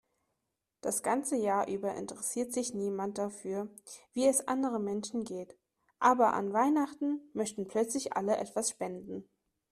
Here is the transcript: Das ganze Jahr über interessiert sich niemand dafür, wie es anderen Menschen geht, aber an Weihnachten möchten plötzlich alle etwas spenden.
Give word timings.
Das 0.81 1.03
ganze 1.03 1.35
Jahr 1.35 1.67
über 1.67 1.93
interessiert 1.93 2.53
sich 2.53 2.73
niemand 2.73 3.19
dafür, 3.19 3.69
wie 4.13 4.25
es 4.25 4.47
anderen 4.47 4.83
Menschen 4.83 5.25
geht, 5.25 5.55
aber 5.99 6.33
an 6.33 6.53
Weihnachten 6.53 7.21
möchten 7.33 7.67
plötzlich 7.67 8.13
alle 8.13 8.37
etwas 8.37 8.71
spenden. 8.71 9.29